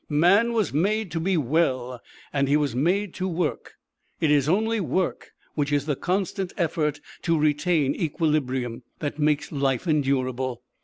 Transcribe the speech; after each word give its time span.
Man 0.09 0.53
was 0.53 0.73
made 0.73 1.11
to 1.11 1.19
be 1.19 1.37
well, 1.37 2.01
and 2.33 2.47
he 2.47 2.57
was 2.57 2.75
made 2.75 3.13
to 3.13 3.27
work. 3.27 3.75
It 4.19 4.31
is 4.31 4.49
only 4.49 4.79
work 4.79 5.31
which 5.53 5.71
is 5.71 5.85
the 5.85 5.95
constant 5.95 6.51
effort 6.57 6.99
to 7.21 7.37
retain 7.37 7.93
equilibrium 7.93 8.81
that 8.97 9.19
makes 9.19 9.51
life 9.51 9.85
endurable. 9.85 10.63